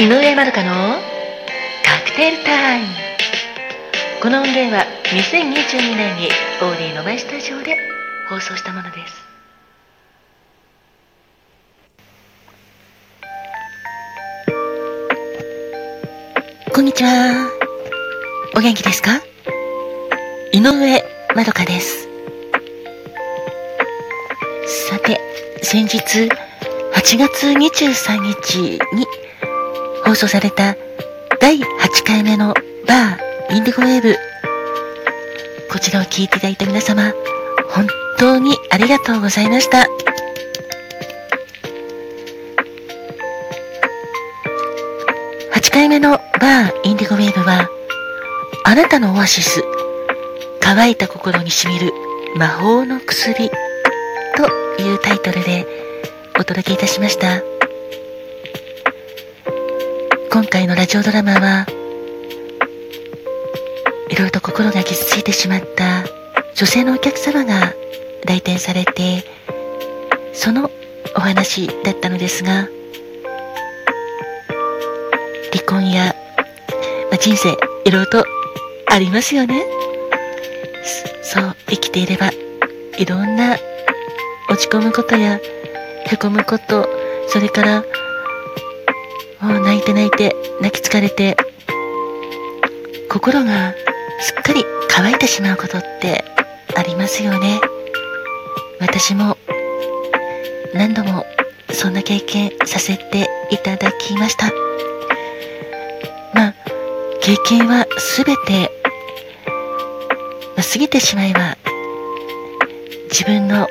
[0.00, 0.98] 井上まるかの
[1.84, 2.86] カクテルタイム。
[4.22, 6.30] この音源は2022年に
[6.62, 7.76] オーディのマイスタジオで
[8.30, 9.14] 放送したものです。
[16.72, 17.50] こんにちは。
[18.56, 19.20] お元気ですか？
[20.52, 21.04] 井上
[21.36, 22.08] まどかです。
[24.88, 25.20] さて
[25.62, 29.06] 先日8月23日に
[30.10, 30.76] 放送された
[31.38, 31.64] 第8
[32.04, 32.52] 回目の
[32.88, 34.16] バーインディゴウェーブ。
[35.70, 37.12] こちらを聞いていただいた皆様、
[37.68, 37.86] 本
[38.18, 39.86] 当にありがとうございました。
[45.54, 47.68] 8回目のバーインディゴウェーブは、
[48.64, 49.62] あなたのオアシス、
[50.60, 51.92] 乾いた心にしみる
[52.34, 53.48] 魔法の薬
[54.36, 55.68] というタイトルで
[56.34, 57.49] お届けいたしました。
[60.32, 61.66] 今回のラジオドラマは
[64.08, 66.04] いろいろと心が傷ついてしまった
[66.54, 67.74] 女性のお客様が
[68.24, 69.24] 来店されて
[70.32, 70.70] その
[71.16, 72.68] お話だったのですが
[75.52, 76.14] 離婚や、
[77.10, 77.50] まあ、人生
[77.84, 78.24] いろいろと
[78.86, 79.64] ありますよね。
[81.22, 82.30] そう生きていれば
[82.98, 83.56] いろんな
[84.48, 85.40] 落ち込むことや
[86.06, 86.88] へこむこと
[87.28, 87.84] それから
[89.40, 91.36] もう泣いて泣いて、泣き疲れて、
[93.08, 93.74] 心が
[94.20, 96.24] すっかり乾いてしまうことって
[96.76, 97.60] ありますよね。
[98.80, 99.38] 私も
[100.74, 101.24] 何度も
[101.72, 104.50] そんな経験させていただきました。
[106.34, 106.54] まあ、
[107.20, 108.70] 経験はすべて、
[110.56, 111.56] まあ、過ぎてしまえば
[113.10, 113.66] 自分の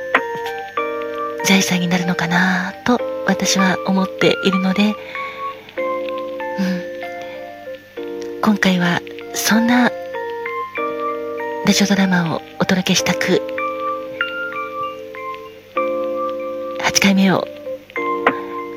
[1.46, 4.96] 財産になるのかなと私は思っているので、
[11.70, 13.44] ラジオドラマをお届けしたく
[16.82, 17.46] 8回目を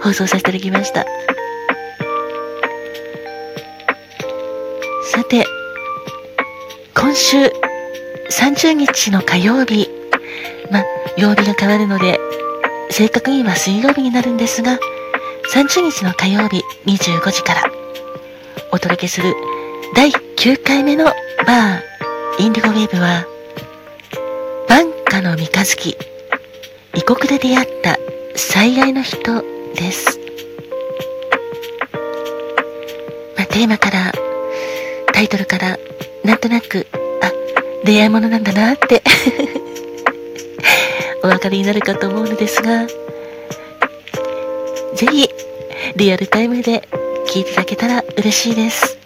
[0.03, 1.07] 放送させていただきました。
[5.11, 5.47] さて
[6.95, 7.47] 今週
[8.31, 9.89] 30日の火曜日
[10.71, 10.85] まあ
[11.17, 12.21] 曜日が変わるので
[12.91, 14.79] 正確には水曜日になるんですが
[15.55, 17.63] 30日の火曜日25時から
[18.71, 19.35] お届けする
[19.97, 21.07] 第9回目の
[21.47, 21.92] バー
[22.43, 23.25] インディゴウェーブは、
[24.69, 25.97] 晩夏の三日月、
[26.93, 27.97] 異国で出会った
[28.35, 29.45] 最愛の人
[29.77, 30.19] です。
[33.37, 34.13] まあ、テーマから、
[35.13, 35.79] タイトルから、
[36.25, 36.89] なんとなく、
[37.23, 37.31] あ、
[37.85, 39.05] 出会いものなんだなって
[41.23, 42.89] お分かりになるかと思うのですが、
[44.97, 45.31] ぜひ、
[45.95, 46.89] リアルタイムで
[47.29, 49.02] 聞いていただけたら嬉しいです。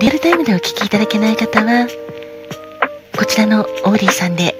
[0.00, 1.88] リアルタイムでお聴きいただけない方は、
[3.16, 4.54] こちらのオーディさんで、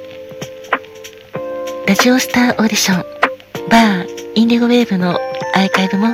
[1.87, 3.05] ラジオスターオーディション、
[3.71, 5.13] バー、インディゴウェーブの
[5.55, 6.09] アーカイブも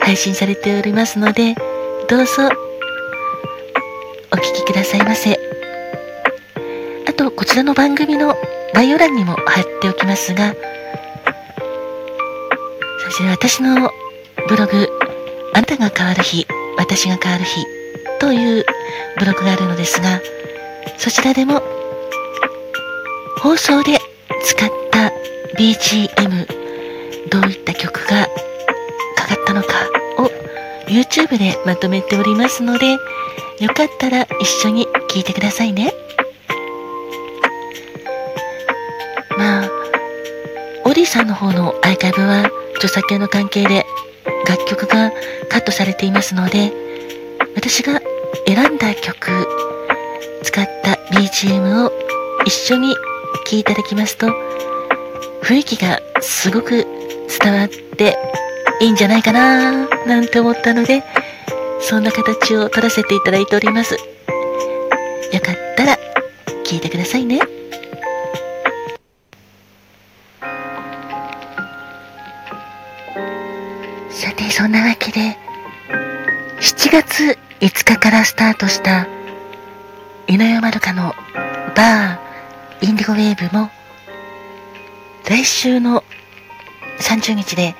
[0.00, 1.54] 配信されておりますので、
[2.08, 2.48] どうぞ、
[4.32, 5.38] お聴きくださいませ。
[7.06, 8.34] あと、こちらの番組の
[8.72, 10.54] 概要欄にも貼っておきますが、
[13.04, 13.90] そして私の
[14.48, 14.88] ブログ、
[15.52, 16.46] あなたが変わる日、
[16.78, 17.66] 私が変わる日、
[18.20, 18.64] という
[19.18, 20.20] ブログがあるのですが、
[20.98, 21.62] そちらでも
[23.38, 23.98] 放送で
[24.44, 25.10] 使った
[25.58, 26.46] BGM、
[27.30, 28.26] どういった曲が
[29.16, 29.68] かかったのか
[30.18, 30.30] を
[30.86, 35.94] YouTube でまとめておりますので、よかったら一緒に聴いてくださいね。
[39.38, 39.70] まあ、
[40.84, 43.86] オリさんの方のアーカイブは著作権の関係で
[44.46, 45.10] 楽曲が
[45.48, 46.72] カットされていますので、
[47.54, 48.00] 私が
[48.52, 49.46] 選んだ曲、
[50.42, 51.92] 使った BGM を
[52.44, 52.96] 一緒に
[53.46, 54.26] 聴いただきますと、
[55.44, 56.84] 雰囲気がすごく
[57.40, 58.18] 伝わって
[58.80, 61.04] いいんじゃないかななんて思ったので、
[61.80, 63.94] そんな形を取らせていただいております。
[63.94, 64.00] よ
[65.40, 65.96] かったら
[66.64, 67.38] 聴いてくださいね。
[74.10, 75.38] さて、そんなわけで、
[76.60, 79.06] 7月5日からスタートした
[80.26, 81.14] 井上まるかの
[81.76, 83.68] バーインディゴウェーブも
[85.28, 86.02] 来週の
[87.00, 87.74] 30日で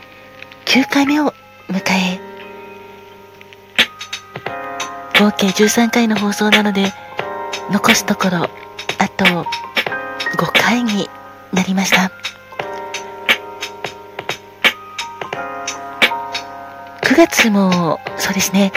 [0.67, 1.32] 9回目を
[1.69, 2.21] 迎え
[5.19, 6.93] 合計13回の放送なので
[7.71, 8.50] 残すところ
[8.99, 9.47] あと5
[10.53, 11.09] 回に
[11.53, 12.12] なりました。
[17.03, 18.73] 9月もそうですね、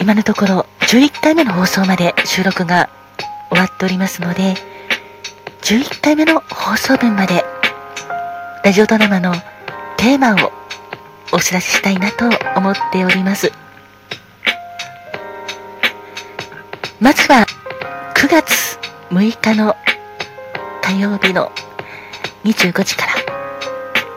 [0.00, 2.88] 今のところ11回目の放送まで収録が
[3.50, 4.54] 終わっておりますので、
[5.60, 7.44] 11回目の放送分まで
[8.64, 9.34] ラジオドラマの
[9.98, 10.52] テーマを
[11.32, 13.52] お知らせしたいなと思っております。
[16.98, 17.44] まずは
[18.14, 18.78] 9月
[19.10, 19.76] 6日の
[20.82, 21.52] 火曜日の
[22.44, 23.12] 25時から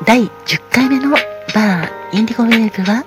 [0.06, 1.12] 第10回目の
[1.53, 3.03] バーインディゴウェーブは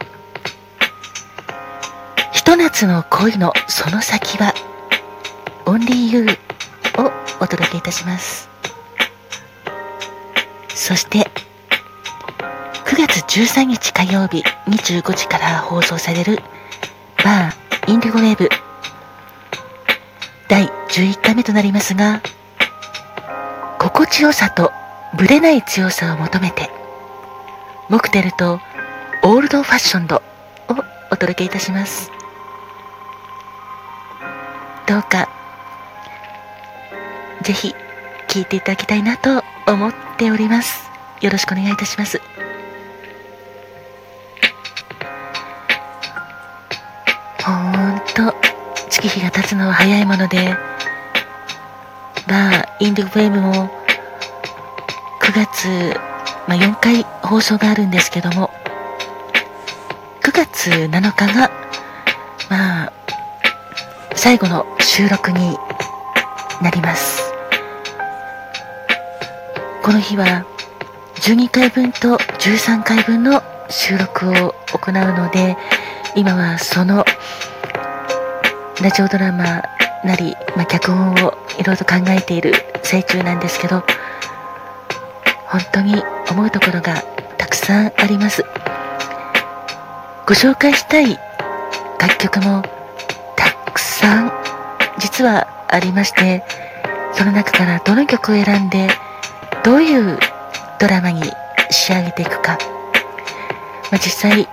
[2.47, 4.55] と夏の恋のその先は
[5.67, 6.33] オンリーユー
[7.03, 7.11] を
[7.41, 8.49] お届けいたします。
[10.69, 11.29] そして
[12.85, 16.39] 9月13日火曜日25時から放送される
[17.25, 18.49] バーインディゴウェーブ。
[20.49, 22.23] 第11回目となりますが
[23.81, 24.71] 心地よさと
[25.19, 26.71] ぶれない強さを求めて
[27.89, 28.61] モクテルと
[29.25, 30.23] オールドファッションドを
[31.11, 32.16] お届けいたします。
[34.87, 35.29] どうか。
[37.43, 37.75] ぜひ
[38.29, 40.89] 聴いていただきたいなと思っております。
[41.21, 42.21] よろしくお願いいたします。
[47.45, 48.35] ほんと
[48.89, 50.57] 月日が経つのは早いもので
[52.27, 53.71] バーインディゴフェームも
[55.21, 55.69] 9月、
[56.49, 58.51] まあ、4回放送があるんですけども
[60.23, 61.51] 9月7日が
[62.51, 62.93] まあ
[64.27, 65.57] 最後の収録に
[66.61, 67.23] なります。
[69.85, 70.45] この日は
[71.21, 75.57] 12回分と13回分の収録を行うので
[76.17, 77.05] 今はその
[78.83, 79.63] ラジオドラマ
[80.05, 82.53] なり、まあ、脚本をいろいろ考えている
[82.83, 83.85] 最中なんですけど
[85.47, 86.03] 本当に
[86.33, 87.01] 思うところが
[87.39, 88.43] たくさんあります。
[90.27, 91.17] ご紹介したい
[92.01, 92.65] 楽曲も
[94.07, 94.31] 3
[95.01, 96.45] 実はありまして
[97.13, 98.89] その中からどの曲を選んで
[99.65, 100.19] どういう
[100.79, 101.23] ドラマに
[101.71, 102.57] 仕上げていくか、
[103.91, 104.49] まあ、実際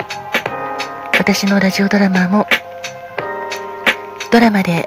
[1.20, 2.48] 私のラジオドラマも
[4.32, 4.86] ドラマで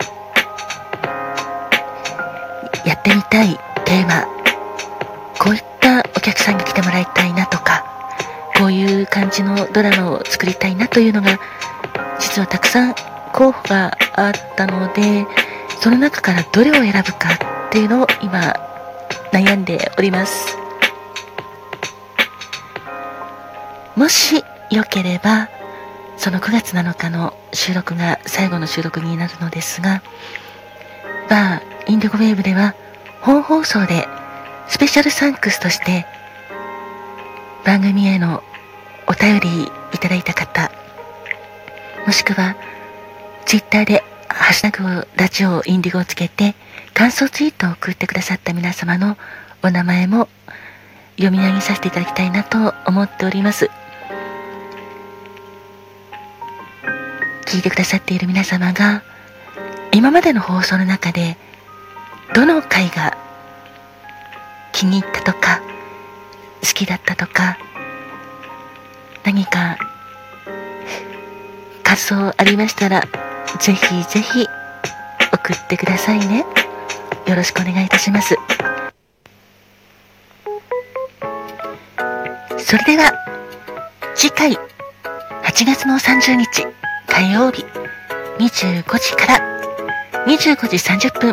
[2.85, 4.27] やってみたいテーマ
[5.39, 7.85] こういったお客さんに来てもらいたいなとか
[8.59, 11.39] こういう感じのドラマを作りたいなというのが
[12.19, 15.27] 実はたくさん候補があったので
[15.81, 17.35] その中からどれを選ぶか
[17.69, 18.55] っていうのを今
[19.33, 20.57] 悩んでおります。
[23.97, 25.49] もしよければ
[26.19, 30.03] その9月7日の収録が最後の収録になるのですが
[31.31, 32.75] バーインディゴウェーブでは
[33.23, 34.07] 本放送で
[34.69, 36.07] スペシャルサンクスとして
[37.65, 38.43] 番組への
[39.07, 40.71] お便りいただいた方
[42.07, 42.57] もしくは
[43.47, 46.57] ツイッターでハッシュタグラジオインディゴをつけて
[46.95, 49.17] 感想ツイートを送ってくださった皆様の
[49.63, 50.29] お名前も
[51.17, 53.71] 読み上げさせていただきたいなと思っております。
[57.47, 59.05] 聞いてくださっている皆様が
[59.93, 61.37] 今までの放送の中で
[62.35, 63.17] どの回が
[64.73, 65.63] 気に入ったとか
[66.63, 67.57] 好きだったとか
[69.23, 69.79] 何か
[71.85, 73.26] 感想ありましたら
[73.59, 74.47] ぜひぜひ
[75.33, 76.45] 送ってくださいね
[77.27, 78.37] よろしくお願いいたします
[82.59, 83.13] それでは
[84.15, 84.59] 次回8
[85.67, 86.67] 月の30日
[87.07, 87.65] 火曜日
[88.39, 89.41] 25時から
[90.27, 91.33] 25時30分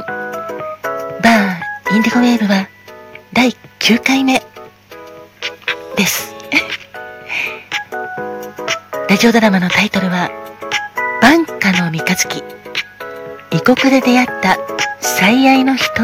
[1.22, 2.68] バーインディゴウェーブは
[3.34, 4.40] 第9回目
[5.98, 6.34] です。
[9.10, 10.30] ラジオドラマのタイトルは、
[11.64, 12.44] バンカの三日月、
[13.52, 14.58] 異国で出会った
[15.00, 16.04] 最愛の人。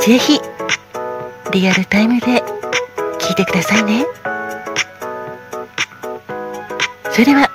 [0.00, 0.40] ぜひ、
[1.52, 2.42] リアルタイムで
[3.20, 4.04] 聞いてくださいね。
[7.12, 7.48] それでは、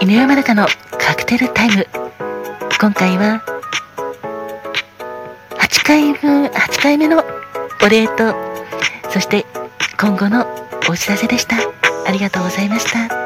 [0.00, 0.66] 犬山中の
[0.98, 1.86] カクテルタイム。
[2.80, 3.44] 今回は、
[5.58, 7.22] 8回分、8回目の
[7.84, 8.34] お礼と、
[9.10, 9.46] そして
[9.96, 10.44] 今後の
[10.88, 11.56] お知らせでした。
[12.04, 13.19] ありがとうございました。